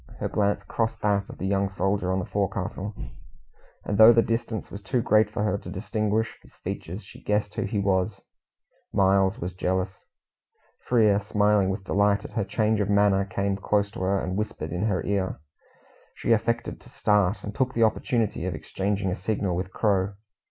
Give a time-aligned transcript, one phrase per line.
[0.17, 2.95] Her glance crossed that of the young soldier on the forecastle,
[3.85, 7.53] and though the distance was too great for her to distinguish his features, she guessed
[7.53, 8.19] who he was
[8.91, 10.03] Miles was jealous.
[10.79, 14.71] Frere, smiling with delight at her change of manner, came close to her, and whispered
[14.71, 15.39] in her ear.
[16.15, 20.13] She affected to start, and took the opportunity of exchanging a signal with the Crow.